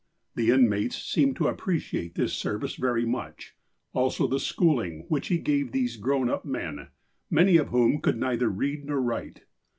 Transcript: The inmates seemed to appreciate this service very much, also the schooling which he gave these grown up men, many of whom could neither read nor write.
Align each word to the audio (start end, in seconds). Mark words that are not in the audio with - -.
The 0.33 0.49
inmates 0.49 0.97
seemed 0.97 1.35
to 1.35 1.47
appreciate 1.47 2.15
this 2.15 2.33
service 2.33 2.73
very 2.73 3.05
much, 3.05 3.55
also 3.93 4.25
the 4.25 4.39
schooling 4.39 5.05
which 5.09 5.27
he 5.27 5.37
gave 5.37 5.71
these 5.73 5.95
grown 5.95 6.27
up 6.27 6.43
men, 6.43 6.87
many 7.29 7.57
of 7.57 7.67
whom 7.69 8.01
could 8.01 8.17
neither 8.17 8.49
read 8.49 8.83
nor 8.85 8.99
write. 8.99 9.41